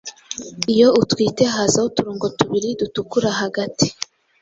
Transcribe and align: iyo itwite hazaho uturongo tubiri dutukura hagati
iyo 0.73 0.87
itwite 1.01 1.43
hazaho 1.53 1.85
uturongo 1.89 2.25
tubiri 2.37 2.69
dutukura 2.79 3.29
hagati 3.41 3.87